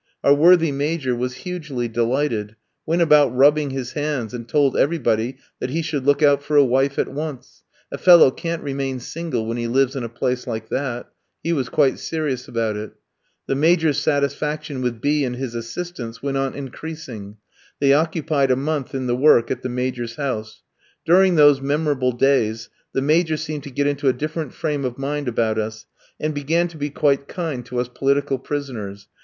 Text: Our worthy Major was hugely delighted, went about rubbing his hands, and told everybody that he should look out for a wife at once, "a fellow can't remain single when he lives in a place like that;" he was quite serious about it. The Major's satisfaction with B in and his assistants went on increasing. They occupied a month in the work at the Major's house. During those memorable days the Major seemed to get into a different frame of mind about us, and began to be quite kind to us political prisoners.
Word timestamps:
Our 0.23 0.33
worthy 0.33 0.71
Major 0.71 1.15
was 1.15 1.35
hugely 1.45 1.87
delighted, 1.87 2.55
went 2.87 3.03
about 3.03 3.35
rubbing 3.35 3.69
his 3.69 3.91
hands, 3.91 4.33
and 4.33 4.49
told 4.49 4.75
everybody 4.75 5.37
that 5.59 5.69
he 5.69 5.83
should 5.83 6.07
look 6.07 6.23
out 6.23 6.41
for 6.41 6.55
a 6.57 6.65
wife 6.65 6.97
at 6.97 7.07
once, 7.07 7.61
"a 7.91 7.99
fellow 7.99 8.31
can't 8.31 8.63
remain 8.63 8.99
single 8.99 9.45
when 9.45 9.57
he 9.57 9.67
lives 9.67 9.95
in 9.95 10.01
a 10.03 10.09
place 10.09 10.47
like 10.47 10.69
that;" 10.69 11.11
he 11.43 11.53
was 11.53 11.69
quite 11.69 11.99
serious 11.99 12.47
about 12.47 12.75
it. 12.77 12.93
The 13.45 13.53
Major's 13.53 13.99
satisfaction 13.99 14.81
with 14.81 15.01
B 15.01 15.23
in 15.23 15.35
and 15.35 15.35
his 15.39 15.53
assistants 15.53 16.23
went 16.23 16.35
on 16.35 16.55
increasing. 16.55 17.37
They 17.79 17.93
occupied 17.93 18.49
a 18.49 18.55
month 18.55 18.95
in 18.95 19.05
the 19.05 19.15
work 19.15 19.51
at 19.51 19.61
the 19.61 19.69
Major's 19.69 20.15
house. 20.15 20.63
During 21.05 21.35
those 21.35 21.61
memorable 21.61 22.13
days 22.13 22.69
the 22.91 23.03
Major 23.03 23.37
seemed 23.37 23.61
to 23.65 23.69
get 23.69 23.85
into 23.85 24.07
a 24.07 24.13
different 24.13 24.51
frame 24.55 24.83
of 24.83 24.97
mind 24.97 25.27
about 25.27 25.59
us, 25.59 25.85
and 26.19 26.33
began 26.33 26.67
to 26.69 26.77
be 26.77 26.89
quite 26.89 27.27
kind 27.27 27.63
to 27.67 27.77
us 27.79 27.87
political 27.87 28.39
prisoners. 28.39 29.07